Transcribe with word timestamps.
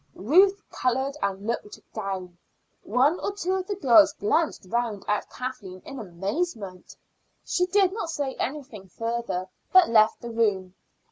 Ruth 0.15 0.63
colored 0.71 1.15
and 1.21 1.45
looked 1.45 1.79
down. 1.93 2.35
One 2.81 3.19
or 3.19 3.33
two 3.33 3.53
of 3.53 3.67
the 3.67 3.75
girls 3.75 4.13
glanced 4.13 4.65
round 4.65 5.05
at 5.07 5.29
Kathleen 5.29 5.79
in 5.85 5.99
amazement. 5.99 6.95
She 7.45 7.67
did 7.67 7.93
not 7.93 8.09
say 8.09 8.33
anything 8.39 8.87
further 8.87 9.47
but 9.71 9.89
left 9.89 10.19
the 10.19 10.31
room. 10.31 10.73